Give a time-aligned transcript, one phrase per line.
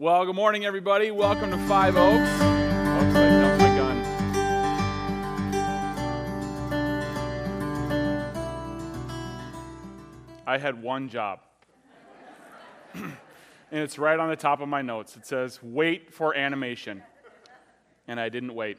[0.00, 1.10] Well, good morning, everybody.
[1.10, 2.30] Welcome to Five Oaks.
[2.30, 3.98] Oops, I my gun.
[10.46, 11.40] I had one job.
[12.94, 13.12] and
[13.72, 15.16] it's right on the top of my notes.
[15.16, 17.02] It says, wait for animation.
[18.06, 18.78] And I didn't wait.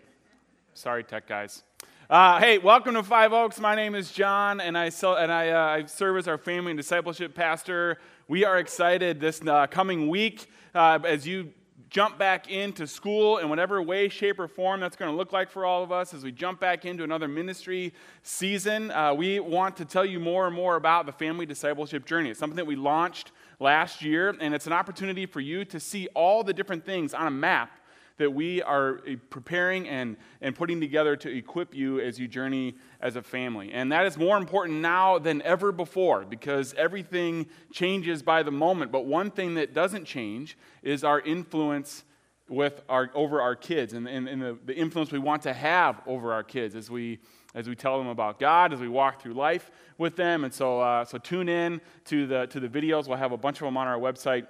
[0.73, 1.63] Sorry, tech guys.
[2.10, 3.60] Uh, hey, welcome to Five Oaks.
[3.60, 6.71] My name is John, and I, sell, and I, uh, I serve as our family
[6.71, 8.00] and discipleship pastor.
[8.28, 11.54] We are excited this uh, coming week uh, as you
[11.91, 15.52] jump back into school in whatever way, shape, or form that's going to look like
[15.52, 18.89] for all of us as we jump back into another ministry season.
[18.89, 22.31] Uh, we want to tell you more and more about the family discipleship journey.
[22.31, 26.08] It's something that we launched last year, and it's an opportunity for you to see
[26.16, 27.70] all the different things on a map
[28.20, 32.76] that we are eh, preparing and, and putting together to equip you as you journey
[33.02, 33.72] as a family.
[33.73, 38.92] And that is more important now than ever before because everything changes by the moment.
[38.92, 42.04] But one thing that doesn't change is our influence
[42.48, 46.02] with our, over our kids and, and, and the, the influence we want to have
[46.06, 47.20] over our kids as we
[47.56, 50.44] as we tell them about God, as we walk through life with them.
[50.44, 53.08] And so, uh, so tune in to the, to the videos.
[53.08, 54.45] We'll have a bunch of them on our website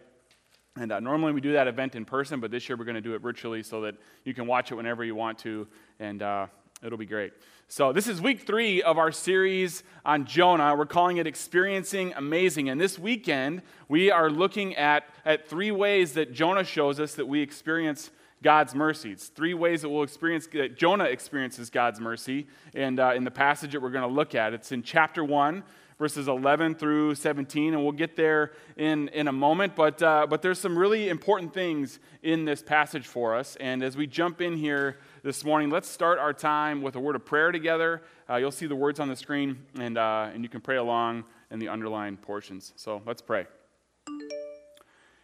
[0.75, 3.01] and uh, normally we do that event in person, but this year we're going to
[3.01, 5.67] do it virtually so that you can watch it whenever you want to,
[5.99, 6.47] and uh,
[6.83, 7.33] it'll be great.
[7.71, 10.75] So, this is week three of our series on Jonah.
[10.75, 12.69] We're calling it Experiencing Amazing.
[12.69, 17.27] And this weekend, we are looking at, at three ways that Jonah shows us that
[17.27, 18.09] we experience
[18.41, 19.31] God's mercies.
[19.35, 22.47] Three ways that we'll experience, that Jonah experiences God's mercy.
[22.73, 25.63] And uh, in the passage that we're going to look at, it's in chapter one,
[25.99, 29.75] verses 11 through 17, and we'll get there in, in a moment.
[29.75, 33.57] But, uh, but there's some really important things in this passage for us.
[33.57, 37.17] And as we jump in here this morning, let's start our time with a word
[37.17, 38.01] of prayer together.
[38.29, 41.25] Uh, you'll see the words on the screen, and, uh, and you can pray along
[41.51, 42.71] in the underlined portions.
[42.77, 43.45] So let's pray.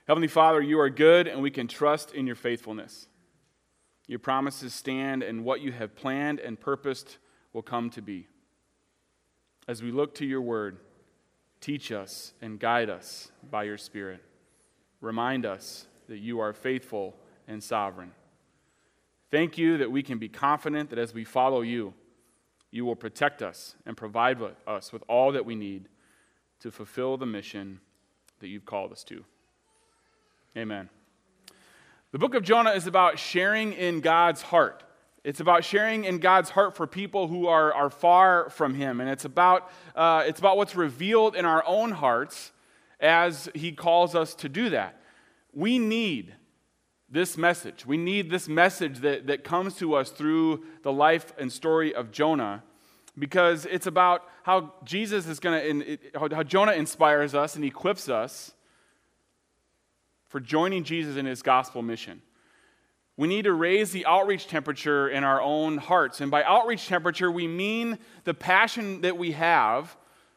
[0.07, 3.07] Heavenly Father, you are good, and we can trust in your faithfulness.
[4.07, 7.17] Your promises stand, and what you have planned and purposed
[7.53, 8.27] will come to be.
[9.67, 10.77] As we look to your word,
[11.59, 14.21] teach us and guide us by your Spirit.
[15.01, 17.15] Remind us that you are faithful
[17.47, 18.11] and sovereign.
[19.31, 21.93] Thank you that we can be confident that as we follow you,
[22.71, 24.37] you will protect us and provide
[24.67, 25.87] us with all that we need
[26.59, 27.79] to fulfill the mission
[28.39, 29.23] that you've called us to.
[30.55, 30.89] Amen.
[32.11, 34.83] The book of Jonah is about sharing in God's heart.
[35.25, 39.01] It's about sharing in God's heart for people who are, are far from Him.
[39.01, 42.51] And it's about, uh, it's about what's revealed in our own hearts
[42.99, 45.01] as He calls us to do that.
[45.51, 46.35] We need
[47.09, 47.87] this message.
[47.87, 52.11] We need this message that, that comes to us through the life and story of
[52.11, 52.61] Jonah
[53.17, 58.51] because it's about how Jesus is going to, how Jonah inspires us and equips us
[60.27, 62.21] for joining Jesus in his gospel mission.
[63.17, 66.19] We need to raise the outreach temperature in our own hearts.
[66.19, 69.95] And by outreach temperature, we mean the passion that we have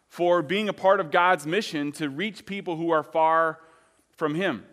[0.09, 3.59] for being a part of God's mission to reach people who are far
[4.17, 4.65] from Him.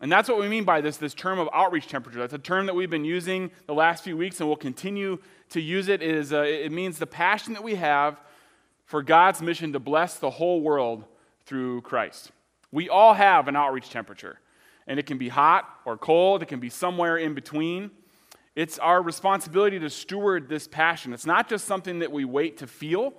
[0.00, 2.18] And that's what we mean by this, this term of outreach temperature.
[2.18, 5.18] That's a term that we've been using the last few weeks and we'll continue
[5.50, 6.02] to use it.
[6.02, 8.20] It, is, uh, it means the passion that we have
[8.86, 11.04] for God's mission to bless the whole world
[11.44, 12.32] through Christ.
[12.72, 14.38] We all have an outreach temperature
[14.90, 17.92] and it can be hot or cold, it can be somewhere in between.
[18.56, 21.12] It's our responsibility to steward this passion.
[21.12, 23.14] It's not just something that we wait to feel.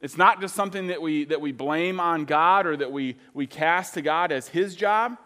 [0.00, 3.46] It's not just something that we, that we blame on God or that we, we
[3.46, 5.18] cast to God as His job.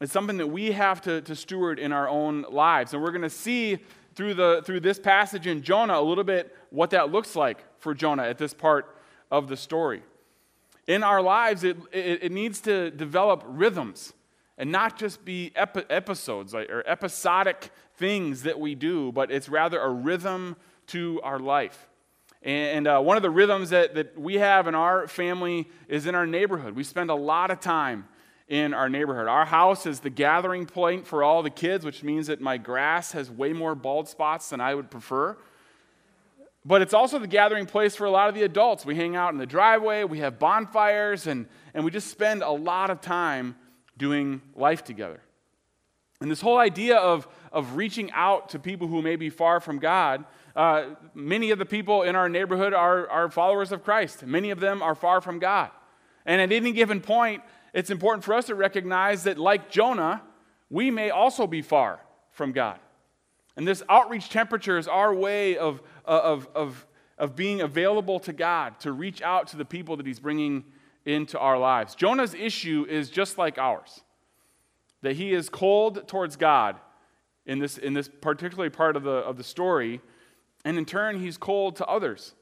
[0.00, 2.94] It's something that we have to, to steward in our own lives.
[2.94, 3.80] And we're going to see
[4.14, 7.92] through, the, through this passage in Jonah a little bit what that looks like for
[7.92, 8.96] Jonah at this part
[9.30, 10.02] of the story.
[10.86, 14.14] In our lives, it, it, it needs to develop rhythms
[14.56, 19.80] and not just be epi- episodes or episodic things that we do, but it's rather
[19.80, 20.56] a rhythm
[20.88, 21.88] to our life.
[22.42, 26.14] And uh, one of the rhythms that, that we have in our family is in
[26.14, 26.76] our neighborhood.
[26.76, 28.06] We spend a lot of time
[28.48, 29.26] in our neighborhood.
[29.26, 33.12] Our house is the gathering point for all the kids, which means that my grass
[33.12, 35.38] has way more bald spots than I would prefer.
[36.66, 38.84] But it's also the gathering place for a lot of the adults.
[38.84, 42.50] We hang out in the driveway, we have bonfires, and, and we just spend a
[42.50, 43.56] lot of time
[43.96, 45.20] doing life together.
[46.20, 49.78] And this whole idea of, of reaching out to people who may be far from
[49.78, 50.24] God,
[50.56, 54.24] uh, many of the people in our neighborhood are, are followers of Christ.
[54.24, 55.70] Many of them are far from God.
[56.24, 57.42] And at any given point,
[57.72, 60.22] it's important for us to recognize that, like Jonah,
[60.70, 62.00] we may also be far
[62.30, 62.78] from God.
[63.56, 66.86] And this outreach temperature is our way of, of, of,
[67.18, 70.64] of being available to God to reach out to the people that He's bringing
[71.04, 71.94] into our lives.
[71.94, 74.02] Jonah's issue is just like ours.
[75.04, 76.76] that he is cold towards God
[77.44, 80.00] in this, in this particularly part of the, of the story,
[80.64, 82.34] and in turn, he's cold to others.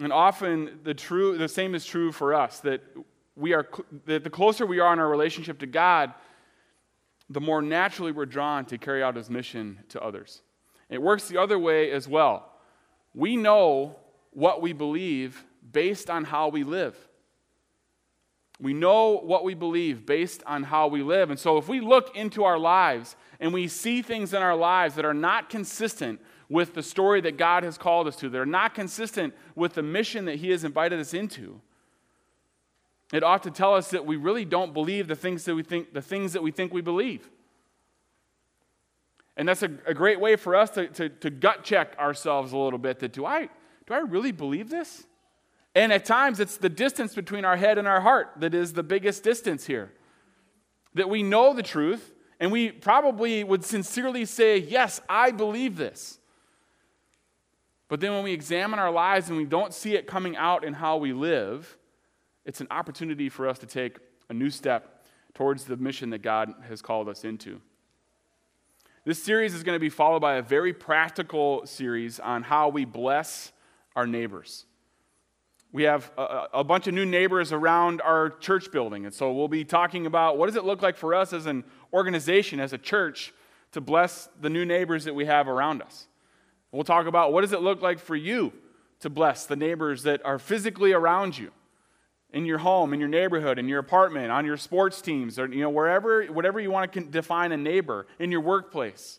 [0.00, 2.82] And often the, true, the same is true for us that,
[3.36, 3.68] we are,
[4.06, 6.12] that the closer we are in our relationship to God,
[7.30, 10.42] the more naturally we're drawn to carry out his mission to others.
[10.90, 12.50] It works the other way as well.
[13.14, 13.94] We know
[14.32, 16.96] what we believe based on how we live.
[18.60, 21.30] We know what we believe based on how we live.
[21.30, 24.94] And so if we look into our lives and we see things in our lives
[24.94, 28.46] that are not consistent with the story that God has called us to, that are
[28.46, 31.60] not consistent with the mission that He has invited us into,
[33.12, 35.92] it ought to tell us that we really don't believe the things that we think,
[35.92, 37.28] the things that we, think we believe.
[39.36, 42.56] And that's a, a great way for us to, to, to gut check ourselves a
[42.56, 43.48] little bit that do I,
[43.86, 45.06] do I really believe this?
[45.74, 48.82] And at times, it's the distance between our head and our heart that is the
[48.82, 49.92] biggest distance here.
[50.94, 56.18] That we know the truth, and we probably would sincerely say, Yes, I believe this.
[57.88, 60.72] But then when we examine our lives and we don't see it coming out in
[60.72, 61.76] how we live,
[62.44, 63.98] it's an opportunity for us to take
[64.30, 65.04] a new step
[65.34, 67.60] towards the mission that God has called us into.
[69.04, 72.84] This series is going to be followed by a very practical series on how we
[72.84, 73.52] bless
[73.94, 74.64] our neighbors.
[75.74, 79.48] We have a, a, bunch of new neighbors around our church building, and so we'll
[79.48, 82.78] be talking about what does it look like for us as an organization, as a
[82.78, 83.34] church,
[83.72, 86.06] to bless the new neighbors that we have around us.
[86.70, 88.52] We'll talk about what does it look like for you
[89.00, 91.50] to bless the neighbors that are physically around you
[92.32, 95.62] in your home, in your neighborhood, in your apartment, on your sports teams, or you
[95.62, 99.18] know, wherever, whatever you want to define a neighbor, in your workplace.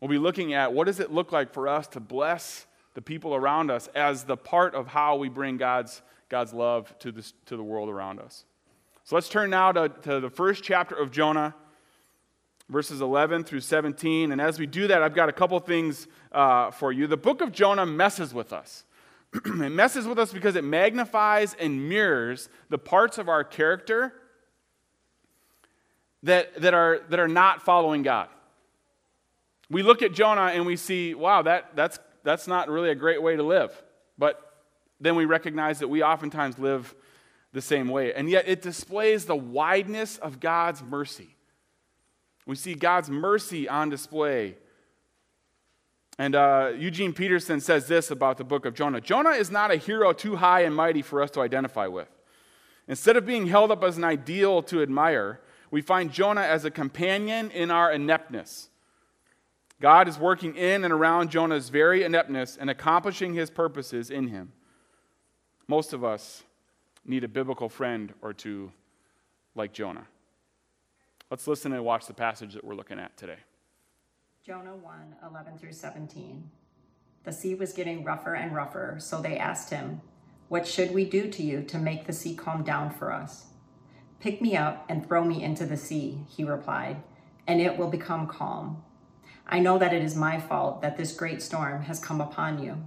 [0.00, 2.64] We'll be looking at what does it look like for us to bless
[2.94, 7.12] the people around us as the part of how we bring God's, God's love to,
[7.12, 8.44] this, to the world around us.
[9.04, 11.54] So let's turn now to, to the first chapter of Jonah,
[12.68, 14.30] verses 11 through 17.
[14.30, 17.06] And as we do that, I've got a couple things uh, for you.
[17.06, 18.84] The book of Jonah messes with us.
[19.34, 24.12] it messes with us because it magnifies and mirrors the parts of our character
[26.22, 28.28] that, that, are, that are not following God.
[29.70, 33.22] We look at Jonah and we see, wow, that, that's, that's not really a great
[33.22, 33.70] way to live.
[34.18, 34.40] But
[35.00, 36.94] then we recognize that we oftentimes live
[37.52, 38.14] the same way.
[38.14, 41.36] And yet it displays the wideness of God's mercy.
[42.46, 44.56] We see God's mercy on display
[46.18, 49.76] and uh, Eugene Peterson says this about the book of Jonah Jonah is not a
[49.76, 52.08] hero too high and mighty for us to identify with.
[52.88, 55.40] Instead of being held up as an ideal to admire,
[55.70, 58.68] we find Jonah as a companion in our ineptness.
[59.82, 64.52] God is working in and around Jonah's very ineptness and accomplishing his purposes in him.
[65.66, 66.44] Most of us
[67.04, 68.70] need a biblical friend or two
[69.56, 70.06] like Jonah.
[71.32, 73.38] Let's listen and watch the passage that we're looking at today.
[74.46, 76.48] Jonah 1 11 through 17.
[77.24, 80.00] The sea was getting rougher and rougher, so they asked him,
[80.46, 83.46] What should we do to you to make the sea calm down for us?
[84.20, 87.02] Pick me up and throw me into the sea, he replied,
[87.48, 88.84] and it will become calm.
[89.46, 92.86] I know that it is my fault that this great storm has come upon you.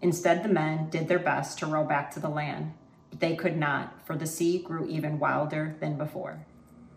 [0.00, 2.74] Instead, the men did their best to row back to the land,
[3.10, 6.46] but they could not, for the sea grew even wilder than before.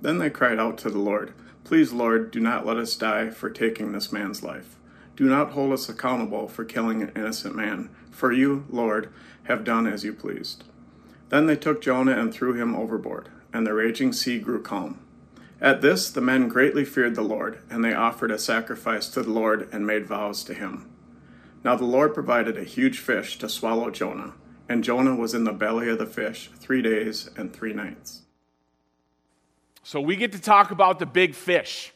[0.02, 1.34] Then they cried out to the Lord.
[1.64, 4.76] Please, Lord, do not let us die for taking this man's life.
[5.16, 9.12] Do not hold us accountable for killing an innocent man, for you, Lord,
[9.44, 10.64] have done as you pleased.
[11.30, 15.00] Then they took Jonah and threw him overboard, and the raging sea grew calm.
[15.60, 19.32] At this, the men greatly feared the Lord, and they offered a sacrifice to the
[19.32, 20.90] Lord and made vows to him.
[21.64, 24.36] Now the Lord provided a huge fish to swallow Jonah,
[24.70, 28.22] and Jonah was in the belly of the fish three days and three nights.
[29.82, 31.94] So we get to talk about the big fish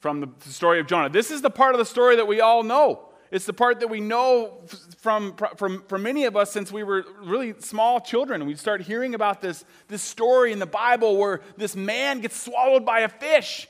[0.00, 1.08] from the story of Jonah.
[1.08, 3.09] This is the part of the story that we all know.
[3.30, 4.64] It's the part that we know
[4.98, 8.44] from, from, from many of us since we were really small children.
[8.44, 12.84] We start hearing about this, this story in the Bible where this man gets swallowed
[12.84, 13.68] by a fish.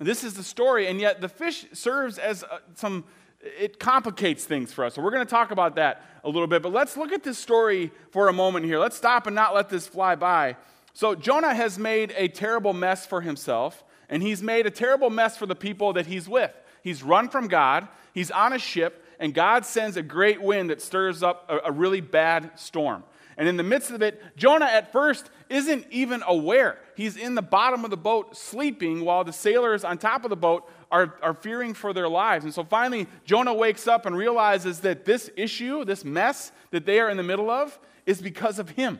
[0.00, 3.04] This is the story, and yet the fish serves as uh, some,
[3.40, 4.94] it complicates things for us.
[4.94, 6.62] So we're going to talk about that a little bit.
[6.62, 8.78] But let's look at this story for a moment here.
[8.78, 10.56] Let's stop and not let this fly by.
[10.94, 15.36] So Jonah has made a terrible mess for himself, and he's made a terrible mess
[15.36, 16.52] for the people that he's with.
[16.82, 20.82] He's run from God, he's on a ship, and God sends a great wind that
[20.82, 23.04] stirs up a, a really bad storm.
[23.38, 26.78] And in the midst of it, Jonah at first isn't even aware.
[26.96, 30.36] He's in the bottom of the boat sleeping while the sailors on top of the
[30.36, 32.44] boat are, are fearing for their lives.
[32.44, 36.98] And so finally, Jonah wakes up and realizes that this issue, this mess that they
[36.98, 38.98] are in the middle of, is because of him.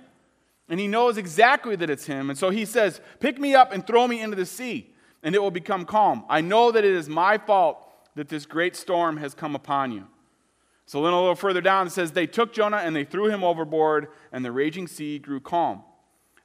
[0.69, 2.31] And he knows exactly that it's him.
[2.31, 5.43] And so he says, Pick me up and throw me into the sea, and it
[5.43, 6.25] will become calm.
[6.29, 7.88] I know that it is my fault
[8.19, 10.07] that this great storm has come upon you.
[10.87, 13.43] So then a little further down it says, They took Jonah and they threw him
[13.43, 15.83] overboard, and the raging sea grew calm.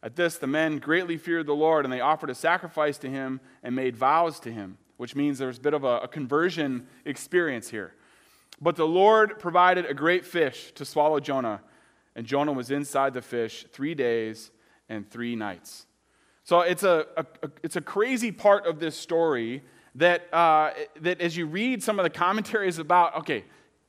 [0.02, 3.42] At this, the men greatly feared the Lord, and they offered a sacrifice to him
[3.64, 7.70] and made vows to him, which means there's a bit of a, a conversion experience
[7.70, 7.94] here.
[8.62, 11.62] But the Lord provided a great fish to swallow Jonah
[12.16, 14.52] and Jonah was inside the fish three days
[14.90, 15.88] and three nights.
[16.44, 19.64] So it's a, a, a it's a crazy part of this story
[19.96, 20.72] that, uh,
[21.02, 23.46] that as you read some of the commentaries about, okay,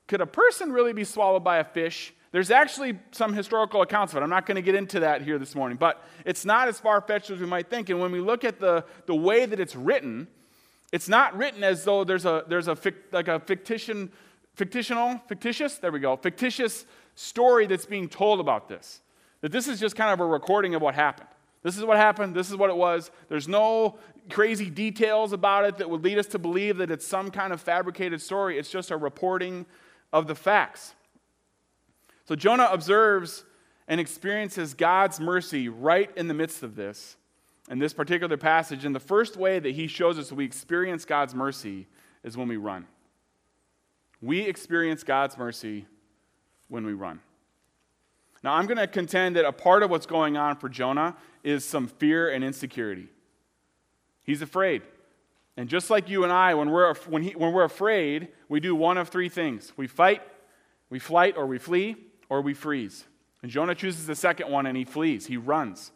[0.06, 2.12] could a person really be swallowed by a fish?
[2.30, 4.22] There's actually some historical accounts of it.
[4.22, 7.00] I'm not going to get into that here this morning, but it's not as far
[7.00, 7.90] fetched as we might think.
[7.90, 10.26] And when we look at the, the way that it's written,
[10.92, 12.76] it's not written as though there's a, there's a
[13.12, 14.08] like a fictitious,
[14.56, 19.00] fictional, fictitious, there we go, fictitious story that's being told about this.
[19.40, 21.28] That this is just kind of a recording of what happened.
[21.64, 22.34] This is what happened.
[22.34, 23.10] This is what it was.
[23.28, 23.98] There's no
[24.30, 27.60] crazy details about it that would lead us to believe that it's some kind of
[27.60, 28.58] fabricated story.
[28.58, 29.64] It's just a reporting
[30.12, 30.94] of the facts.
[32.26, 33.44] So Jonah observes
[33.88, 37.16] and experiences God's mercy right in the midst of this,
[37.70, 38.84] in this particular passage.
[38.84, 41.86] And the first way that he shows us we experience God's mercy
[42.22, 42.86] is when we run.
[44.20, 45.86] We experience God's mercy
[46.68, 47.20] when we run.
[48.44, 51.64] Now, I'm going to contend that a part of what's going on for Jonah is
[51.64, 53.08] some fear and insecurity.
[54.22, 54.82] He's afraid.
[55.56, 58.74] And just like you and I, when we're, when, he, when we're afraid, we do
[58.74, 60.20] one of three things we fight,
[60.90, 61.96] we flight, or we flee,
[62.28, 63.06] or we freeze.
[63.40, 65.90] And Jonah chooses the second one and he flees, he runs.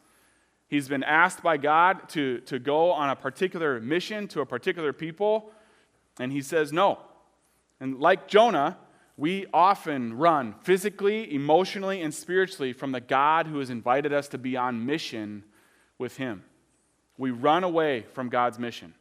[0.69, 4.95] He's been asked by God to, to go on a particular mission to a particular
[4.95, 5.53] people,
[6.19, 6.99] and he says no.
[7.79, 8.79] And like Jonah,
[9.19, 14.39] we often run physically, emotionally, and spiritually from the God who has invited us to
[14.39, 15.43] be on mission
[15.99, 16.45] with Him.
[17.19, 18.95] We run away from God's mission.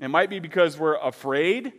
[0.00, 1.72] It might be because we're afraid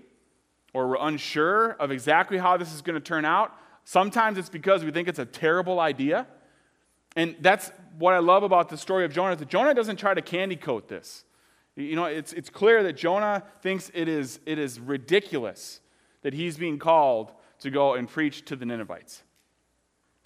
[0.74, 3.56] or we're unsure of exactly how this is going to turn out.
[3.86, 6.28] Sometimes it's because we think it's a terrible idea.
[7.16, 9.38] And that's what I love about the story of Jonah.
[9.38, 11.24] That Jonah doesn't try to candy coat this.
[11.78, 15.80] You know, it's, it's clear that Jonah thinks it is, it is ridiculous
[16.22, 19.24] that he's being called to go and preach to the Ninevites.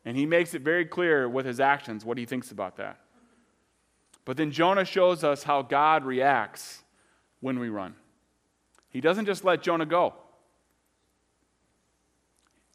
[0.04, 3.00] And he makes it very clear with his actions what he thinks about that.
[4.26, 6.84] But then Jonah shows us how God reacts
[7.40, 7.96] when we run.
[8.90, 10.14] He doesn't just let Jonah go.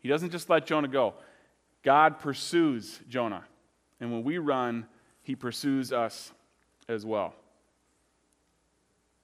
[0.01, 1.15] He doesn't just let Jonah go.
[1.83, 3.45] God pursues Jonah.
[4.01, 4.87] And when we run,
[5.23, 6.33] he pursues us
[6.89, 7.35] as well.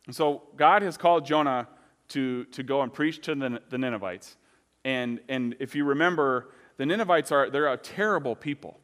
[0.06, 1.68] And so God has called Jonah
[2.08, 4.36] to, to go and preach to the, the Ninevites.
[4.84, 8.80] And, and if you remember, the Ninevites are they're a terrible people.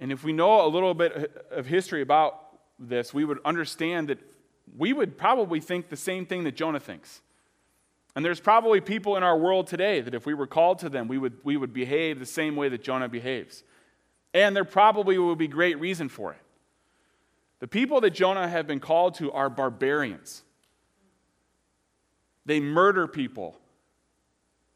[0.00, 2.40] And if we know a little bit of history about
[2.78, 4.18] this, we would understand that
[4.76, 7.20] we would probably think the same thing that Jonah thinks.
[8.16, 11.08] And there's probably people in our world today that if we were called to them,
[11.08, 13.64] we would, we would behave the same way that Jonah behaves.
[14.32, 16.38] And there probably will be great reason for it.
[17.58, 20.43] The people that Jonah have been called to are barbarians.
[22.46, 23.56] They murder people.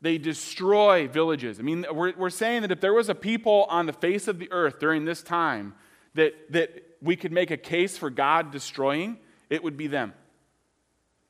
[0.01, 1.59] They destroy villages.
[1.59, 4.39] I mean, we're, we're saying that if there was a people on the face of
[4.39, 5.75] the earth during this time
[6.15, 9.19] that, that we could make a case for God destroying,
[9.51, 10.15] it would be them.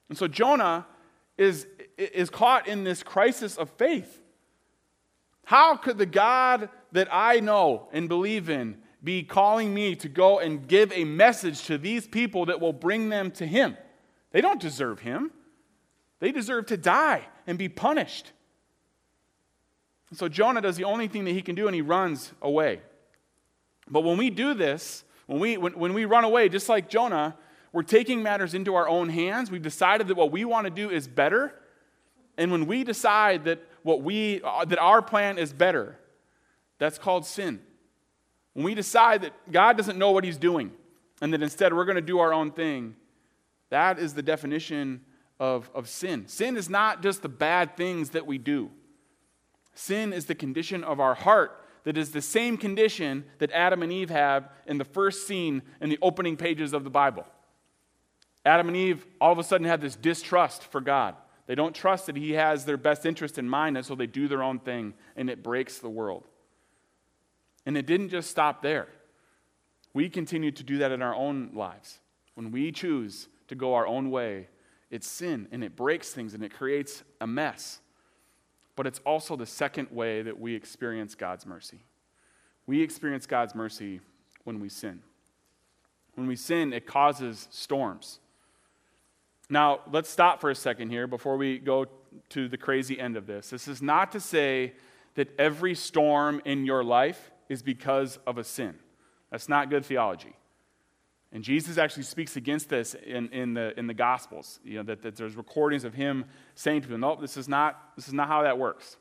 [0.08, 0.86] And so Jonah
[1.36, 1.66] is,
[1.96, 4.20] is caught in this crisis of faith.
[5.44, 10.40] How could the God that I know and believe in be calling me to go
[10.40, 13.76] and give a message to these people that will bring them to Him?
[14.32, 15.30] They don't deserve Him.
[16.20, 18.32] They deserve to die and be punished.
[20.10, 22.80] And so Jonah does the only thing that he can do and he runs away.
[23.90, 27.36] But when we do this, when we, when, when we run away, just like Jonah,
[27.72, 29.50] we're taking matters into our own hands.
[29.50, 31.54] We've decided that what we want to do is better.
[32.36, 35.98] And when we decide that, what we, uh, that our plan is better,
[36.78, 37.60] that's called sin.
[38.54, 40.72] When we decide that God doesn't know what he's doing
[41.20, 42.96] and that instead we're going to do our own thing,
[43.70, 45.02] that is the definition
[45.40, 46.26] of, of sin.
[46.26, 48.70] Sin is not just the bad things that we do,
[49.74, 53.92] sin is the condition of our heart that is the same condition that Adam and
[53.92, 57.24] Eve have in the first scene in the opening pages of the Bible.
[58.44, 61.14] Adam and Eve all of a sudden have this distrust for God.
[61.46, 64.28] They don't trust that He has their best interest in mind, and so they do
[64.28, 66.24] their own thing, and it breaks the world.
[67.64, 68.88] And it didn't just stop there.
[69.94, 72.00] We continue to do that in our own lives.
[72.34, 74.48] When we choose to go our own way,
[74.90, 77.80] it's sin and it breaks things and it creates a mess.
[78.76, 81.80] But it's also the second way that we experience God's mercy.
[82.66, 84.00] We experience God's mercy
[84.44, 85.02] when we sin.
[86.14, 88.20] When we sin, it causes storms.
[89.50, 91.86] Now, let's stop for a second here before we go
[92.30, 93.50] to the crazy end of this.
[93.50, 94.74] This is not to say
[95.14, 98.74] that every storm in your life is because of a sin.
[99.30, 100.34] That's not good theology.
[101.32, 104.60] And Jesus actually speaks against this in, in, the, in the Gospels.
[104.64, 107.96] You know, that, that there's recordings of him saying to them, nope, this is not,
[107.96, 108.96] this is not how that works.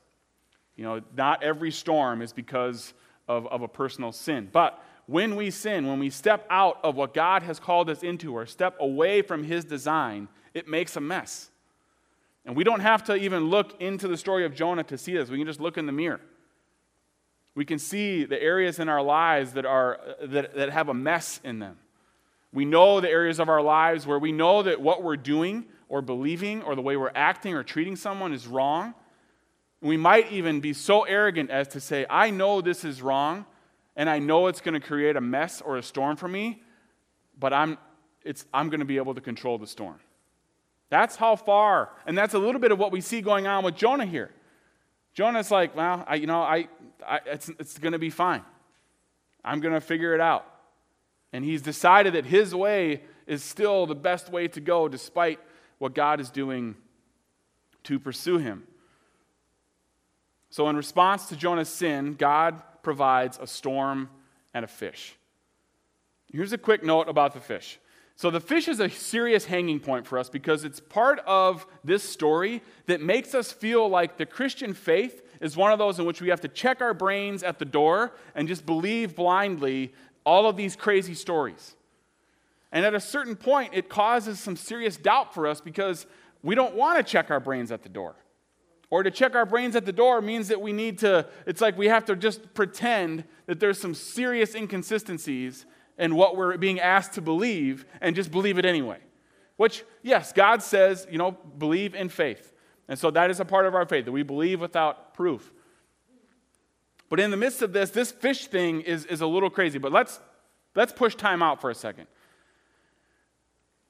[0.76, 2.92] You know, not every storm is because
[3.26, 4.48] of, of a personal sin.
[4.52, 8.34] But when we sin, when we step out of what God has called us into
[8.34, 11.50] or step away from his design, it makes a mess.
[12.44, 15.30] And we don't have to even look into the story of Jonah to see this.
[15.30, 16.20] We can just look in the mirror.
[17.54, 21.40] We can see the areas in our lives that, are, that, that have a mess
[21.42, 21.78] in them.
[22.52, 26.02] We know the areas of our lives where we know that what we're doing or
[26.02, 28.94] believing or the way we're acting or treating someone is wrong.
[29.80, 33.46] We might even be so arrogant as to say, I know this is wrong
[33.96, 36.62] and I know it's going to create a mess or a storm for me,
[37.38, 37.78] but I'm,
[38.24, 40.00] it's, I'm going to be able to control the storm.
[40.90, 43.74] That's how far, and that's a little bit of what we see going on with
[43.74, 44.30] Jonah here.
[45.12, 46.68] Jonah's like, well, I, you know, I,
[47.06, 48.42] I it's, it's going to be fine.
[49.44, 50.46] I'm going to figure it out.
[51.32, 55.38] And he's decided that his way is still the best way to go, despite
[55.78, 56.74] what God is doing
[57.84, 58.64] to pursue him.
[60.50, 64.08] So, in response to Jonah's sin, God provides a storm
[64.54, 65.14] and a fish.
[66.32, 67.78] Here's a quick note about the fish.
[68.16, 72.02] So, the fish is a serious hanging point for us because it's part of this
[72.02, 76.20] story that makes us feel like the Christian faith is one of those in which
[76.20, 79.92] we have to check our brains at the door and just believe blindly
[80.28, 81.74] all of these crazy stories.
[82.70, 86.06] And at a certain point, it causes some serious doubt for us because
[86.42, 88.14] we don't want to check our brains at the door.
[88.90, 91.78] Or to check our brains at the door means that we need to, it's like
[91.78, 95.64] we have to just pretend that there's some serious inconsistencies
[95.98, 98.98] in what we're being asked to believe and just believe it anyway.
[99.56, 102.52] Which, yes, God says, you know, believe in faith.
[102.86, 105.52] And so that is a part of our faith, that we believe without proof.
[107.08, 109.78] But in the midst of this, this fish thing is, is a little crazy.
[109.78, 110.20] But let's,
[110.74, 112.06] let's push time out for a second.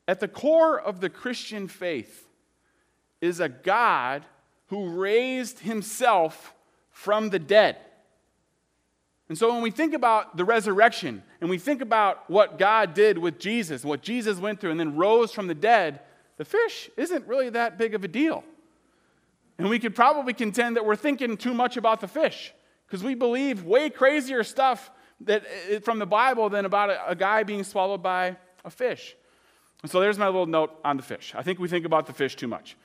[0.07, 2.27] At the core of the Christian faith
[3.21, 4.25] is a God
[4.69, 6.55] who raised himself
[6.91, 7.77] from the dead.
[9.29, 13.19] And so when we think about the resurrection and we think about what God did
[13.19, 16.01] with Jesus, what Jesus went through and then rose from the dead,
[16.39, 18.45] the fish isn't really that big of a deal.
[19.59, 22.55] And we could probably contend that we're thinking too much about the fish
[22.89, 25.45] because we believe way crazier stuff that,
[25.85, 29.15] from the Bible than about a, a guy being swallowed by a fish.
[29.83, 31.35] And so there's my little note on the fish.
[31.37, 32.77] I think we think about the fish too much.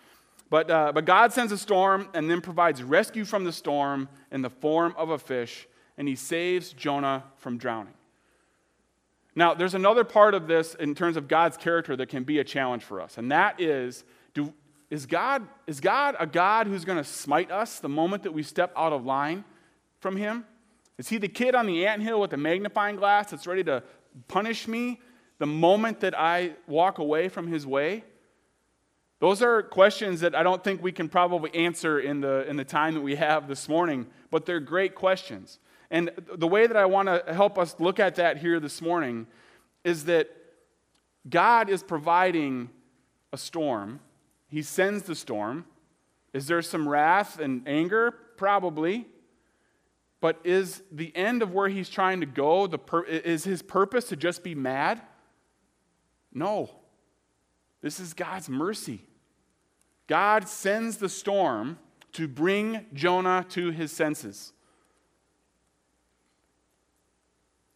[0.49, 4.41] But, uh, but God sends a storm and then provides rescue from the storm in
[4.41, 7.93] the form of a fish, and he saves Jonah from drowning.
[9.35, 12.43] Now, there's another part of this in terms of God's character that can be a
[12.43, 14.03] challenge for us, and that is
[14.35, 14.53] do,
[14.91, 18.43] is, God, is God a God who's going to smite us the moment that we
[18.43, 19.43] step out of line
[20.03, 20.45] from him?
[20.99, 23.81] Is he the kid on the ant hill with the magnifying glass that's ready to
[24.27, 25.01] punish me
[25.39, 28.03] the moment that I walk away from his way?
[29.19, 32.65] Those are questions that I don't think we can probably answer in the, in the
[32.65, 35.59] time that we have this morning, but they're great questions.
[35.89, 39.25] And the way that I want to help us look at that here this morning
[39.83, 40.29] is that
[41.29, 42.69] God is providing
[43.31, 44.01] a storm.
[44.49, 45.65] He sends the storm.
[46.33, 48.13] Is there some wrath and anger?
[48.37, 49.07] Probably.
[50.23, 54.05] But is the end of where he's trying to go, the pur- is his purpose
[54.05, 55.01] to just be mad?
[56.33, 56.69] No.
[57.81, 59.01] This is God's mercy.
[60.07, 61.77] God sends the storm
[62.13, 64.53] to bring Jonah to his senses.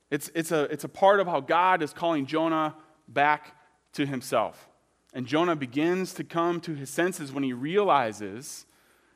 [0.09, 2.77] It's, it's, a, it's a part of how God is calling Jonah
[3.09, 3.57] back
[3.91, 4.69] to himself.
[5.13, 8.65] And Jonah begins to come to his senses when he realizes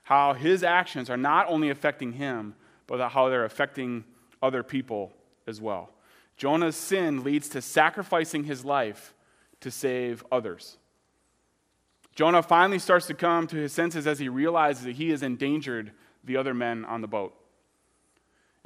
[0.04, 2.56] how his actions are not only affecting him,
[2.91, 4.04] but how they're affecting
[4.43, 5.13] other people
[5.47, 5.89] as well.
[6.36, 9.13] Jonah's sin leads to sacrificing his life
[9.62, 10.77] to save others.
[12.15, 15.93] Jonah finally starts to come to his senses as he realizes that he has endangered
[16.25, 17.34] the other men on the boat.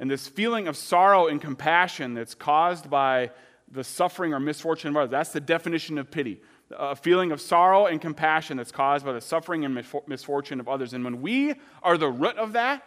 [0.00, 3.30] And this feeling of sorrow and compassion that's caused by
[3.70, 6.40] the suffering or misfortune of others, that's the definition of pity.
[6.76, 10.94] A feeling of sorrow and compassion that's caused by the suffering and misfortune of others.
[10.94, 12.82] And when we are the root of that,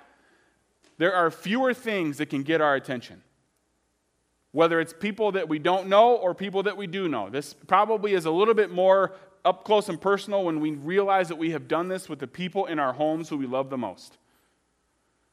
[0.99, 3.23] there are fewer things that can get our attention.
[4.51, 7.29] Whether it's people that we don't know or people that we do know.
[7.29, 11.38] This probably is a little bit more up close and personal when we realize that
[11.38, 14.17] we have done this with the people in our homes who we love the most.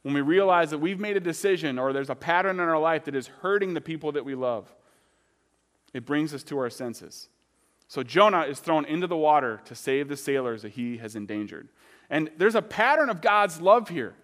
[0.02, 3.04] When we realize that we've made a decision or there's a pattern in our life
[3.06, 4.72] that is hurting the people that we love.
[5.92, 7.28] it brings us to our senses.
[7.88, 11.70] So Jonah is thrown into the water to save the sailors that he has endangered.
[12.08, 14.14] And there's a pattern of God's love here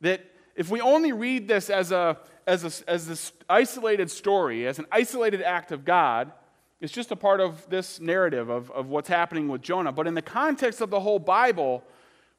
[0.00, 0.24] that
[0.58, 4.86] if we only read this as, a, as, a, as this isolated story, as an
[4.90, 6.32] isolated act of God,
[6.80, 9.92] it's just a part of this narrative of, of what's happening with Jonah.
[9.92, 11.84] But in the context of the whole Bible,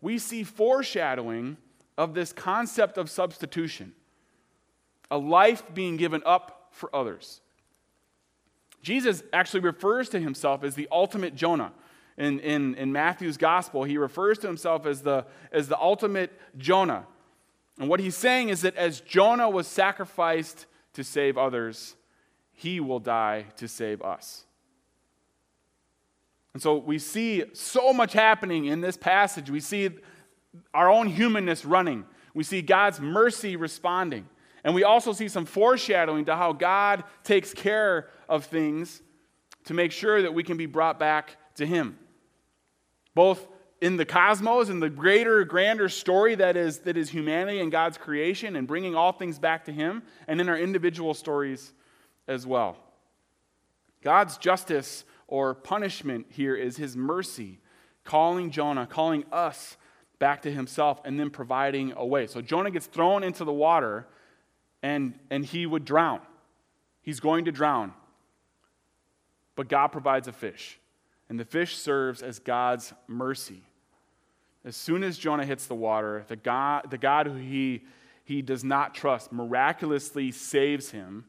[0.01, 1.55] we see foreshadowing
[1.97, 3.93] of this concept of substitution
[5.09, 7.39] a life being given up for others.
[8.81, 11.71] Jesus actually refers to himself as the ultimate Jonah.
[12.17, 17.05] In, in, in Matthew's gospel, he refers to himself as the, as the ultimate Jonah.
[17.79, 21.95] And what he's saying is that as Jonah was sacrificed to save others,
[22.51, 24.45] he will die to save us.
[26.53, 29.49] And so we see so much happening in this passage.
[29.49, 29.91] We see
[30.73, 34.27] our own humanness running, we see God's mercy responding.
[34.61, 39.01] And we also see some foreshadowing to how God takes care of things
[39.65, 41.97] to make sure that we can be brought back to Him.
[43.15, 43.47] Both
[43.81, 47.97] in the cosmos and the greater, grander story that is, that is humanity and God's
[47.97, 51.73] creation and bringing all things back to Him, and in our individual stories
[52.27, 52.77] as well.
[54.03, 57.59] God's justice or punishment here is His mercy,
[58.03, 59.77] calling Jonah, calling us
[60.19, 62.27] back to Himself, and then providing a way.
[62.27, 64.07] So Jonah gets thrown into the water
[64.81, 66.21] and, and he would drown.
[67.01, 67.93] He's going to drown.
[69.55, 70.79] But God provides a fish,
[71.27, 73.61] and the fish serves as God's mercy.
[74.65, 77.83] As soon as Jonah hits the water, the God, the God who he,
[78.25, 81.25] he does not trust miraculously saves him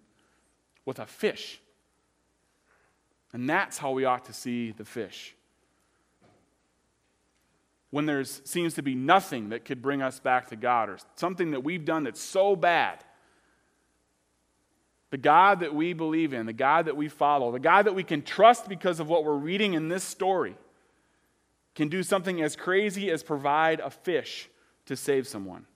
[0.84, 1.60] with a fish.
[3.32, 5.36] And that's how we ought to see the fish.
[7.90, 11.52] When there seems to be nothing that could bring us back to God, or something
[11.52, 13.04] that we've done that's so bad
[15.10, 18.04] the God that we believe in, the God that we follow, the God that we
[18.04, 20.56] can trust because of what we're reading in this story,
[21.74, 24.48] can do something as crazy as provide a fish
[24.86, 25.66] to save someone.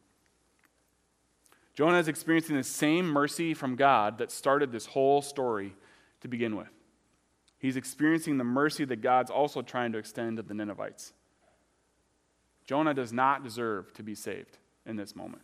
[1.74, 5.74] Jonah is experiencing the same mercy from God that started this whole story
[6.20, 6.68] to begin with.
[7.58, 11.12] He's experiencing the mercy that God's also trying to extend to the Ninevites.
[12.66, 15.42] Jonah does not deserve to be saved in this moment.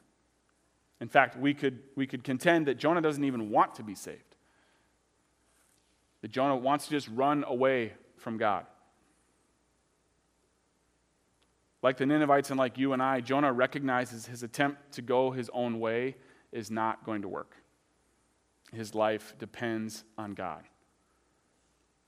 [1.01, 4.37] In fact, we could, we could contend that Jonah doesn't even want to be saved.
[6.21, 8.67] That Jonah wants to just run away from God.
[11.83, 15.51] Like the Ninevites and like you and I, Jonah recognizes his attempt to go his
[15.53, 16.17] own way
[16.53, 17.57] is not going to work.
[18.73, 20.63] His life depends on God.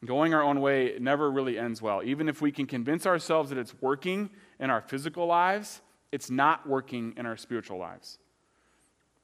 [0.05, 2.03] Going our own way never really ends well.
[2.05, 5.81] Even if we can convince ourselves that it's working in our physical lives,
[6.11, 8.19] it's not working in our spiritual lives.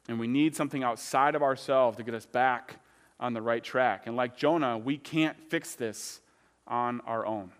[0.08, 2.80] And we need something outside of ourselves to get us back
[3.20, 4.06] on the right track.
[4.06, 6.20] And like Jonah, we can't fix this
[6.66, 7.50] on our own.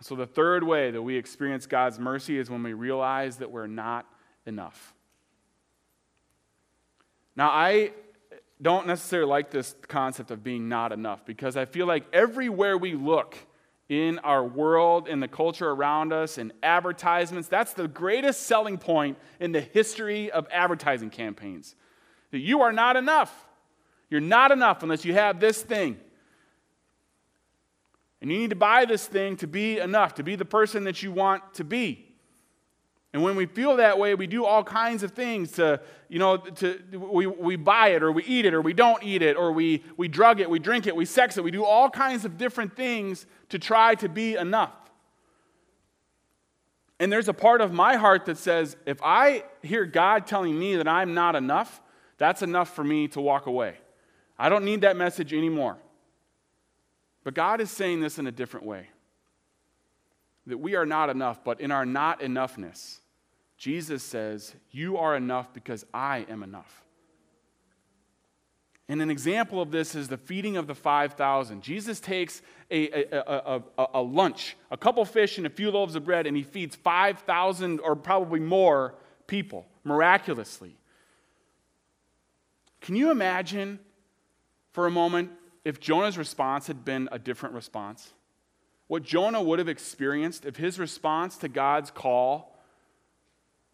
[0.00, 3.66] So, the third way that we experience God's mercy is when we realize that we're
[3.66, 4.06] not
[4.46, 4.94] enough.
[7.34, 7.92] Now, I
[8.60, 12.94] don't necessarily like this concept of being not enough because I feel like everywhere we
[12.94, 13.36] look,
[13.88, 17.48] in our world, in the culture around us, in advertisements.
[17.48, 21.74] That's the greatest selling point in the history of advertising campaigns.
[22.30, 23.46] That you are not enough.
[24.10, 25.98] You're not enough unless you have this thing.
[28.20, 31.02] And you need to buy this thing to be enough, to be the person that
[31.02, 32.04] you want to be.
[33.12, 36.36] And when we feel that way, we do all kinds of things to, you know,
[36.36, 39.50] to, we, we buy it or we eat it or we don't eat it or
[39.52, 41.44] we, we drug it, we drink it, we sex it.
[41.44, 44.74] We do all kinds of different things to try to be enough.
[47.00, 50.76] And there's a part of my heart that says, if I hear God telling me
[50.76, 51.80] that I'm not enough,
[52.18, 53.76] that's enough for me to walk away.
[54.38, 55.78] I don't need that message anymore.
[57.24, 58.88] But God is saying this in a different way
[60.46, 63.00] that we are not enough, but in our not enoughness,
[63.58, 66.84] Jesus says, You are enough because I am enough.
[68.90, 71.62] And an example of this is the feeding of the 5,000.
[71.62, 76.06] Jesus takes a, a, a, a, lunch, a couple fish and a few loaves of
[76.06, 78.94] bread, and he feeds 5,000 or probably more
[79.26, 80.78] people miraculously.
[82.80, 83.78] Can you imagine
[84.72, 85.32] for a moment
[85.68, 88.14] if Jonah's response had been a different response?
[88.86, 92.56] What Jonah would have experienced if his response to God's call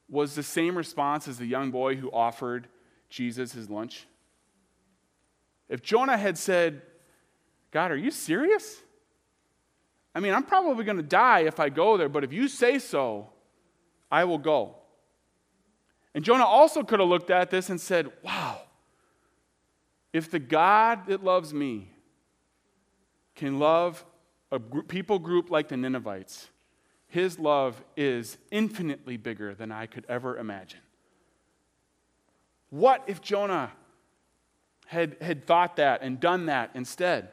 [0.09, 2.67] was the same response as the young boy who offered
[3.09, 4.09] Jesus his lunch?
[5.69, 6.83] If Jonah had said,
[7.71, 8.81] God, are you serious?
[10.17, 12.81] I mean, I'm probably going to die if I go there, but if you say
[12.81, 13.29] so,
[14.11, 14.79] I will go.
[16.13, 18.63] And Jonah also could have looked at this and said, Wow,
[20.15, 21.91] if the God that loves me
[23.35, 24.05] can love
[24.53, 26.49] a group, people group like the Ninevites,
[27.09, 30.81] his love is infinitely bigger than I could ever imagine.
[32.71, 33.73] What if Jonah
[34.87, 37.31] had, had thought that and done that instead?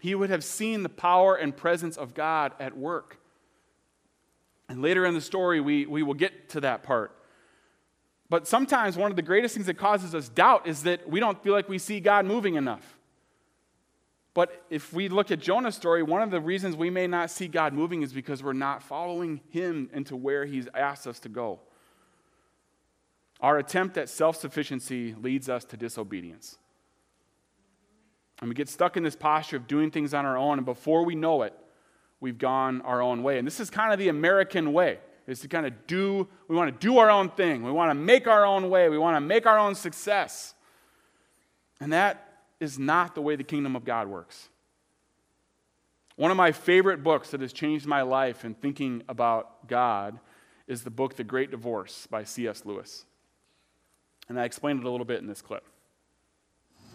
[0.00, 3.20] He would have seen the power and presence of God at work.
[4.68, 7.15] And later in the story, we, we will get to that part.
[8.28, 11.40] But sometimes one of the greatest things that causes us doubt is that we don't
[11.42, 12.96] feel like we see God moving enough.
[14.34, 17.48] But if we look at Jonah's story, one of the reasons we may not see
[17.48, 21.60] God moving is because we're not following him into where he's asked us to go.
[23.40, 26.58] Our attempt at self sufficiency leads us to disobedience.
[28.40, 31.04] And we get stuck in this posture of doing things on our own, and before
[31.04, 31.54] we know it,
[32.20, 33.38] we've gone our own way.
[33.38, 36.72] And this is kind of the American way, is to kind of do, we want
[36.72, 37.62] to do our own thing.
[37.62, 38.88] We want to make our own way.
[38.88, 40.54] We want to make our own success.
[41.80, 44.48] And that is not the way the kingdom of God works.
[46.16, 50.18] One of my favorite books that has changed my life in thinking about God
[50.66, 52.64] is the book The Great Divorce by C.S.
[52.64, 53.04] Lewis.
[54.28, 55.64] And I explained it a little bit in this clip.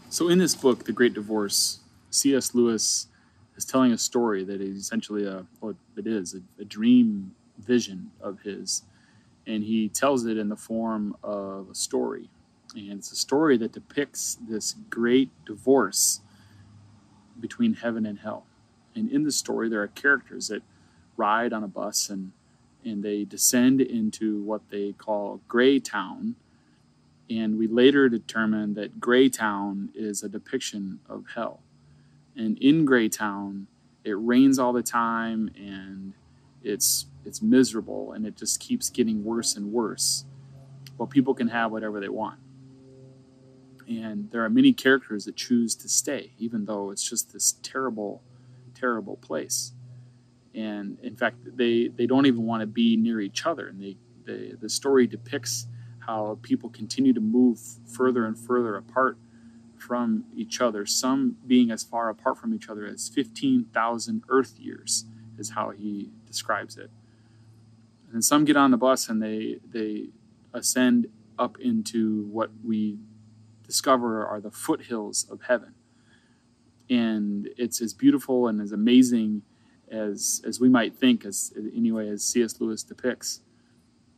[0.09, 2.53] So, in this book, The Great Divorce, C.S.
[2.55, 3.07] Lewis
[3.55, 8.11] is telling a story that is essentially a, well, it is, a, a dream vision
[8.21, 8.83] of his.
[9.47, 12.29] And he tells it in the form of a story.
[12.75, 16.21] And it's a story that depicts this great divorce
[17.39, 18.45] between heaven and hell.
[18.95, 20.61] And in the story, there are characters that
[21.17, 22.31] ride on a bus and,
[22.85, 26.35] and they descend into what they call Gray Town
[27.31, 31.61] and we later determined that Graytown is a depiction of hell.
[32.35, 33.67] And in Graytown,
[34.03, 36.13] it rains all the time and
[36.61, 40.25] it's it's miserable and it just keeps getting worse and worse.
[40.97, 42.39] But people can have whatever they want.
[43.87, 48.21] And there are many characters that choose to stay, even though it's just this terrible,
[48.73, 49.73] terrible place.
[50.53, 53.67] And in fact, they, they don't even want to be near each other.
[53.67, 55.67] And they, they, the story depicts
[55.99, 59.17] how people continue to move further and further apart
[59.77, 65.05] from each other, some being as far apart from each other as 15,000 Earth years,
[65.37, 66.91] is how he describes it.
[68.13, 70.09] And some get on the bus and they, they
[70.53, 71.07] ascend
[71.39, 72.97] up into what we
[73.65, 75.73] discover are the foothills of heaven.
[76.89, 79.43] And it's as beautiful and as amazing
[79.89, 82.59] as, as we might think, as anyway, as C.S.
[82.59, 83.41] Lewis depicts.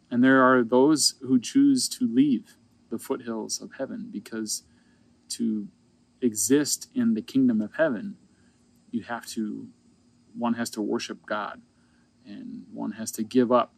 [0.09, 2.55] And there are those who choose to leave
[2.89, 4.63] the foothills of heaven because
[5.29, 5.67] to
[6.21, 8.17] exist in the kingdom of heaven,
[8.91, 9.67] you have to,
[10.37, 11.61] one has to worship God
[12.25, 13.73] and one has to give up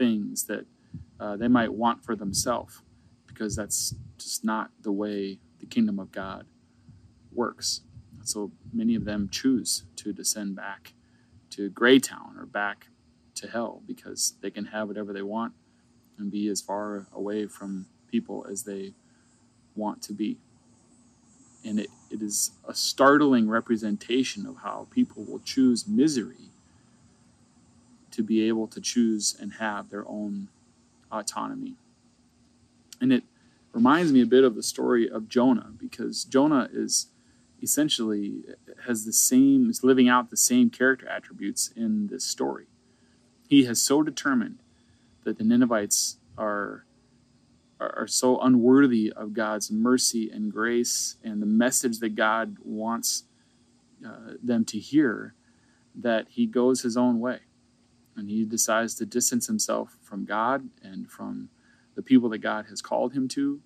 [0.00, 0.64] things that
[1.20, 2.80] uh, they might want for themselves
[3.26, 6.46] because that's just not the way the kingdom of God
[7.30, 7.82] works.
[8.24, 10.94] So many of them choose to descend back
[11.50, 12.86] to Graytown or back
[13.34, 15.52] to hell because they can have whatever they want
[16.18, 18.94] and be as far away from people as they
[19.76, 20.38] want to be.
[21.62, 26.49] And it, it is a startling representation of how people will choose misery
[28.12, 30.48] to be able to choose and have their own
[31.10, 31.74] autonomy.
[33.00, 33.24] And it
[33.72, 37.06] reminds me a bit of the story of Jonah because Jonah is
[37.62, 38.42] essentially
[38.86, 42.66] has the same is living out the same character attributes in this story.
[43.48, 44.58] He has so determined
[45.24, 46.84] that the Ninevites are,
[47.78, 53.24] are, so unworthy of God's mercy and grace and the message that God wants
[54.06, 55.34] uh, them to hear
[55.94, 57.40] that he goes his own way
[58.16, 61.48] and he decides to distance himself from God and from
[61.94, 63.60] the people that God has called him to.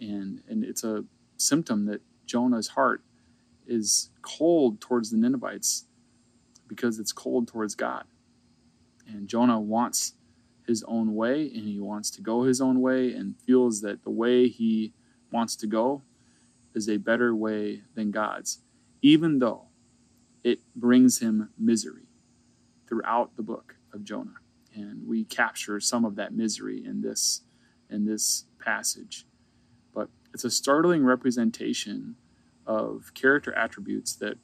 [0.00, 1.04] And and it's a
[1.36, 3.02] symptom that Jonah's heart
[3.66, 5.84] is cold towards the Ninevites
[6.66, 8.04] because it's cold towards God.
[9.06, 10.14] And Jonah wants
[10.66, 14.10] his own way and he wants to go his own way and feels that the
[14.10, 14.92] way he
[15.32, 16.02] wants to go
[16.74, 18.58] is a better way than God's,
[19.00, 19.66] even though
[20.44, 22.07] it brings him misery
[22.88, 24.36] throughout the book of Jonah.
[24.74, 27.42] And we capture some of that misery in this
[27.90, 29.26] in this passage.
[29.94, 32.16] But it's a startling representation
[32.66, 34.38] of character attributes that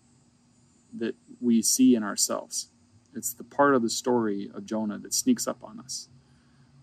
[0.92, 2.68] that we see in ourselves.
[3.14, 6.08] It's the part of the story of Jonah that sneaks up on us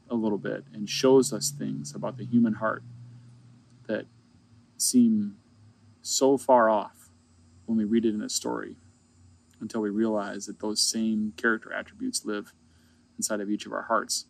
[0.09, 2.83] a little bit and shows us things about the human heart
[3.87, 4.05] that
[4.77, 5.37] seem
[6.01, 7.09] so far off
[7.65, 8.75] when we read it in a story
[9.61, 12.53] until we realize that those same character attributes live
[13.17, 14.25] inside of each of our hearts.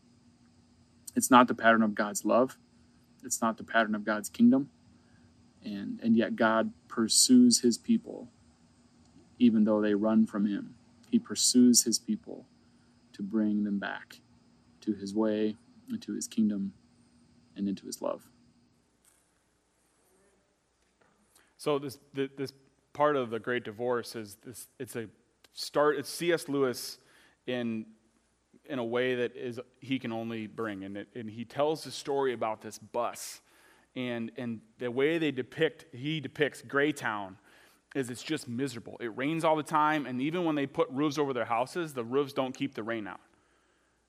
[1.16, 2.58] It's not the pattern of God's love,
[3.24, 4.70] it's not the pattern of God's kingdom,
[5.64, 8.28] and, and yet God pursues his people
[9.42, 10.76] even though they run from him.
[11.10, 12.46] He pursues his people
[13.14, 14.22] to bring them back
[14.82, 15.56] to his way,
[15.90, 16.74] into his kingdom,
[17.56, 18.30] and into his love.
[21.58, 22.54] So this this
[22.94, 24.68] part of the Great Divorce is this.
[24.80, 25.08] It's a
[25.54, 25.98] start.
[25.98, 26.50] It's C.S.
[26.50, 26.98] Lewis
[27.48, 27.86] in
[28.66, 31.92] in a way that is he can only bring, and it, and he tells the
[31.92, 33.42] story about this bus,
[33.96, 37.38] and and the way they depict he depicts Greytown
[37.96, 38.98] is it's just miserable.
[39.02, 42.04] It rains all the time, and even when they put roofs over their houses, the
[42.04, 43.20] roofs don't keep the rain out.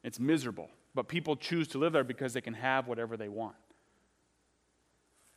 [0.04, 3.56] It's miserable, but people choose to live there because they can have whatever they want.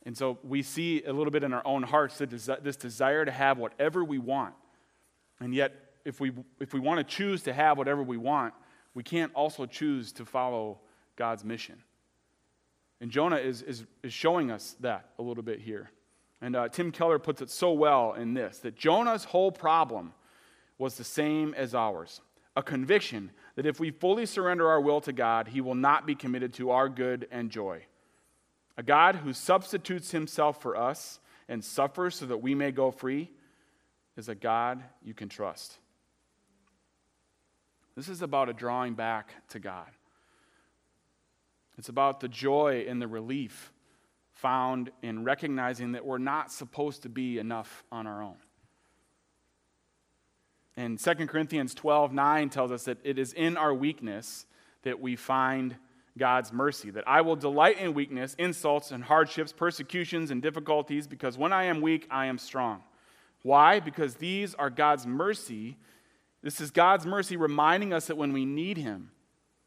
[0.04, 3.58] And so we see a little bit in our own hearts this desire to have
[3.58, 4.54] whatever we want.
[5.40, 5.72] And yet,
[6.06, 8.54] if we, if we want to choose to have whatever we want,
[8.94, 10.78] we can't also choose to follow
[11.16, 11.82] God's mission.
[13.00, 15.90] And Jonah is, is, is showing us that a little bit here.
[16.40, 20.14] And uh, Tim Keller puts it so well in this that Jonah's whole problem
[20.78, 22.20] was the same as ours
[22.56, 26.14] a conviction that if we fully surrender our will to God, He will not be
[26.14, 27.84] committed to our good and joy.
[28.78, 33.30] A God who substitutes himself for us and suffers so that we may go free
[34.16, 35.78] is a God you can trust.
[37.96, 39.88] This is about a drawing back to God.
[41.78, 43.72] It's about the joy and the relief
[44.32, 48.36] found in recognizing that we're not supposed to be enough on our own.
[50.76, 54.44] And 2 Corinthians 12 9 tells us that it is in our weakness
[54.82, 55.76] that we find
[56.18, 61.36] God's mercy, that I will delight in weakness, insults, and hardships, persecutions, and difficulties, because
[61.36, 62.82] when I am weak, I am strong.
[63.42, 63.80] Why?
[63.80, 65.76] Because these are God's mercy.
[66.42, 69.10] This is God's mercy reminding us that when we need Him,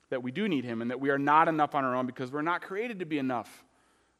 [0.09, 2.31] that we do need Him, and that we are not enough on our own because
[2.31, 3.63] we're not created to be enough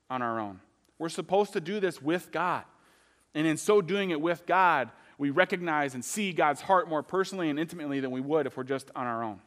[0.10, 0.60] on our own.
[0.98, 2.64] We're supposed to do this with God.
[3.34, 7.50] And in so doing it with God, we recognize and see God's heart more personally
[7.50, 9.40] and intimately than we would if we're just on our own.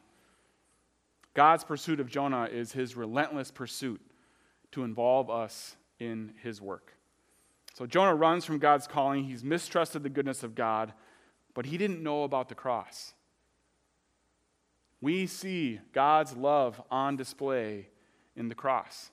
[1.33, 4.01] God's pursuit of Jonah is his relentless pursuit
[4.71, 6.93] to involve us in his work.
[7.73, 9.23] So Jonah runs from God's calling.
[9.23, 10.93] He's mistrusted the goodness of God,
[11.53, 13.13] but he didn't know about the cross.
[15.01, 17.87] We see God's love on display
[18.35, 19.11] in the cross.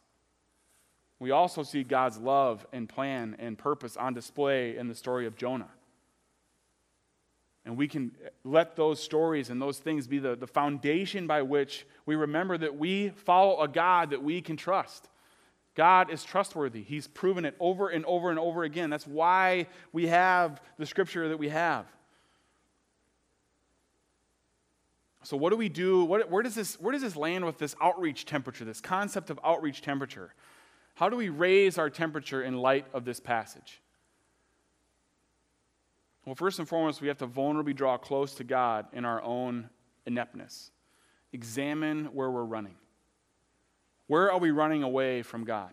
[1.19, 5.37] We also see God's love and plan and purpose on display in the story of
[5.37, 5.69] Jonah.
[7.65, 11.87] And we can let those stories and those things be the, the foundation by which
[12.07, 15.09] we remember that we follow a God that we can trust.
[15.75, 16.83] God is trustworthy.
[16.83, 18.91] He's proven it over and over and over again.
[18.91, 21.85] That's why we have the scripture that we have.
[25.23, 26.05] So, what do we do?
[26.05, 29.39] What, where, does this, where does this land with this outreach temperature, this concept of
[29.45, 30.35] outreach temperature?
[30.95, 33.81] How do we raise our temperature in light of this passage?
[36.25, 39.69] Well, first and foremost, we have to vulnerably draw close to God in our own
[40.07, 40.71] ineptness.
[41.33, 42.75] Examine where we're running.
[44.07, 45.73] Where are we running away from God?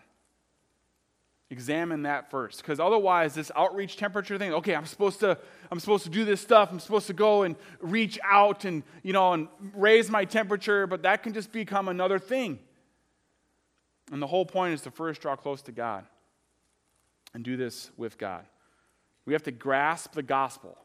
[1.50, 2.62] Examine that first.
[2.62, 5.38] Because otherwise, this outreach temperature thing, okay, I'm supposed to,
[5.72, 6.70] I'm supposed to do this stuff.
[6.72, 11.04] I'm supposed to go and reach out and, you know, and raise my temperature, but
[11.04, 12.60] that can just become another thing.
[14.12, 16.06] And the whole point is to first draw close to God
[17.34, 18.46] and do this with God.
[19.26, 20.78] We have to grasp the gospel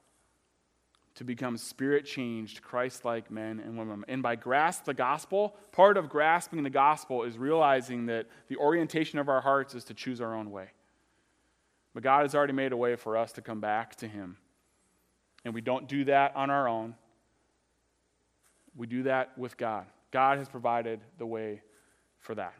[1.14, 4.04] to become spirit changed, Christ like men and women.
[4.08, 9.18] And by grasp the gospel, part of grasping the gospel is realizing that the orientation
[9.18, 10.68] of our hearts is to choose our own way.
[11.94, 14.38] But God has already made a way for us to come back to Him.
[15.44, 16.94] And we don't do that on our own,
[18.74, 19.84] we do that with God.
[20.10, 21.62] God has provided the way
[22.20, 22.54] for that.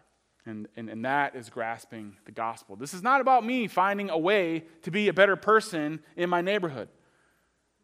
[0.45, 2.77] And, and, and that is grasping the gospel.
[2.77, 6.41] This is not about me finding a way to be a better person in my
[6.41, 6.89] neighborhood.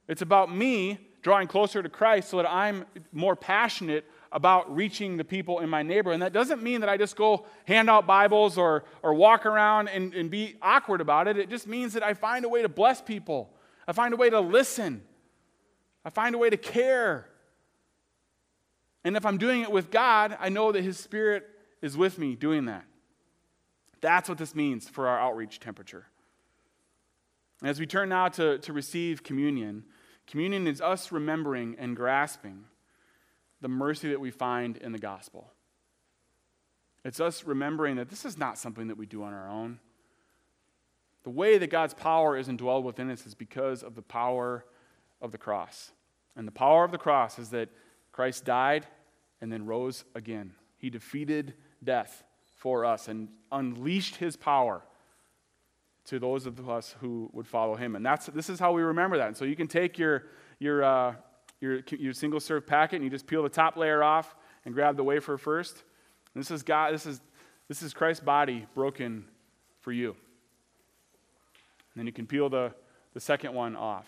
[0.09, 5.25] It's about me drawing closer to Christ so that I'm more passionate about reaching the
[5.25, 6.15] people in my neighborhood.
[6.15, 9.89] And that doesn't mean that I just go hand out Bibles or, or walk around
[9.89, 11.39] and, and be awkward about it.
[11.39, 13.51] It just means that I find a way to bless people,
[13.87, 15.03] I find a way to listen,
[16.05, 17.29] I find a way to care.
[19.05, 21.49] And if I'm doing it with God, I know that His Spirit
[21.81, 22.85] is with me doing that.
[24.01, 26.07] That's what this means for our outreach temperature.
[27.63, 29.85] As we turn now to, to receive communion,
[30.29, 32.65] communion is us remembering and grasping
[33.61, 35.51] the mercy that we find in the gospel.
[37.05, 39.81] It's us remembering that this is not something that we do on our own.
[41.25, 44.65] The way that God's power is indwelled within us is because of the power
[45.21, 45.93] of the cross.
[46.37, 47.71] And the power of the cross is that
[48.13, 48.87] Christ died
[49.41, 50.53] and then rose again.
[50.77, 52.23] He defeated death
[52.57, 54.83] for us and unleashed his power
[56.09, 57.95] to those of us who would follow him.
[57.95, 59.29] And that's, this is how we remember that.
[59.29, 60.25] And so you can take your,
[60.59, 61.15] your, uh,
[61.61, 64.35] your, your single serve packet and you just peel the top layer off
[64.65, 65.85] and grab the wafer first.
[66.35, 67.21] And this is God, this is,
[67.69, 69.27] this is Christ's body broken
[69.81, 70.11] for you.
[70.11, 72.73] And then you can peel the,
[73.13, 74.07] the second one off.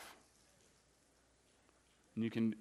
[2.14, 2.54] And you can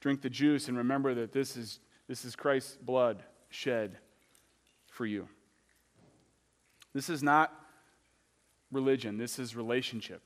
[0.00, 1.78] drink the juice and remember that this is,
[2.08, 3.98] this is Christ's blood shed
[4.88, 5.28] for you.
[6.92, 7.52] This is not
[8.70, 10.22] religion, this is relationship.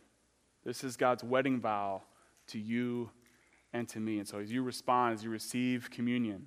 [0.65, 2.03] This is God's wedding vow
[2.49, 3.11] to you
[3.73, 4.19] and to me.
[4.19, 6.47] And so as you respond, as you receive communion,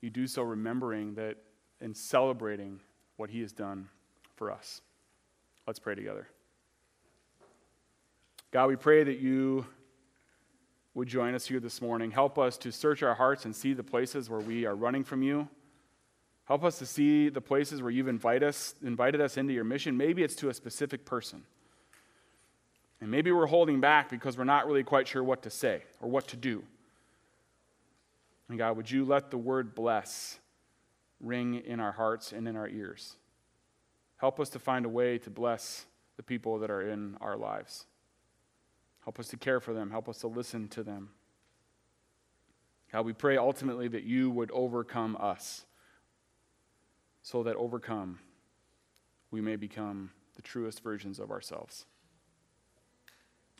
[0.00, 1.36] you do so remembering that
[1.80, 2.80] and celebrating
[3.16, 3.88] what He has done
[4.36, 4.80] for us.
[5.66, 6.26] Let's pray together.
[8.50, 9.66] God, we pray that you
[10.94, 12.10] would join us here this morning.
[12.10, 15.22] Help us to search our hearts and see the places where we are running from
[15.22, 15.48] you.
[16.50, 19.96] Help us to see the places where you've invite us, invited us into your mission.
[19.96, 21.44] Maybe it's to a specific person.
[23.00, 26.08] And maybe we're holding back because we're not really quite sure what to say or
[26.08, 26.64] what to do.
[28.48, 30.40] And God, would you let the word bless
[31.20, 33.14] ring in our hearts and in our ears?
[34.16, 35.86] Help us to find a way to bless
[36.16, 37.86] the people that are in our lives.
[39.04, 39.88] Help us to care for them.
[39.88, 41.10] Help us to listen to them.
[42.90, 45.64] God, we pray ultimately that you would overcome us
[47.22, 48.18] so that overcome,
[49.30, 51.86] we may become the truest versions of ourselves.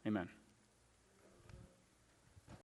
[0.06, 0.28] Amen.